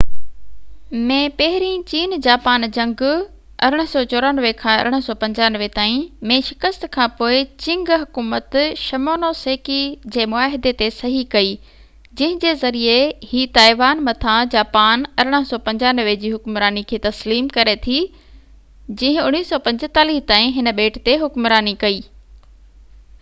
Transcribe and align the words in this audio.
1895 0.01 0.99
۾ 1.09 1.17
پهرين 1.39 1.81
چين 1.89 2.13
جاپان 2.27 2.63
جنگ 2.77 3.01
1894-1895 3.65 5.91
۾ 6.31 6.37
شڪست 6.47 6.87
کان 6.97 7.11
پوءِ 7.19 7.43
چنگ 7.65 7.91
حڪومت 8.05 8.57
شمونوسيڪي 8.85 9.77
جي 10.17 10.25
معاهدي 10.33 10.73
تي 10.81 10.87
صحيح 11.03 11.29
ڪئي 11.37 11.53
جنهن 12.23 12.41
جي 12.45 12.55
ذريعي 12.63 12.97
هي 13.33 13.45
تائيوان 13.59 14.03
مٿان 14.09 14.51
جاپان 14.57 15.07
جي 16.25 16.35
حڪمراني 16.37 16.85
کي 16.93 17.01
تسليم 17.09 17.53
ڪري 17.59 17.77
ٿي 17.89 18.01
جنهن 18.15 19.21
1945 19.45 20.19
تائين 20.33 20.51
هن 20.57 20.75
ٻيٽ 20.81 20.99
تي 21.09 21.17
حڪمراني 21.27 21.77
ڪئي 21.85 22.03